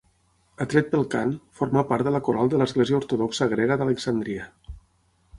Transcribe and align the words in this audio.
Atret 0.63 0.87
pel 0.93 1.03
cant, 1.13 1.33
formà 1.59 1.83
part 1.91 2.07
de 2.07 2.13
la 2.15 2.21
Coral 2.27 2.49
de 2.53 2.61
l'Església 2.61 2.99
ortodoxa 3.01 3.47
grega 3.53 3.77
d'Alexandria. 3.83 4.49